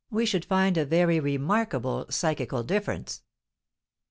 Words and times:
we 0.09 0.25
should 0.25 0.43
find 0.43 0.77
a 0.77 0.83
very 0.83 1.19
remarkable 1.19 2.07
psychical 2.09 2.63
difference. 2.63 3.21